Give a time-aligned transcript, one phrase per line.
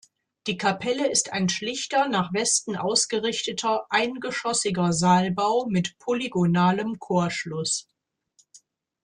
[0.47, 7.87] Die Kapelle ist ein schlichter, nach Westen ausgerichteter, eingeschossiger Saalbau mit polygonalem Chorschluss.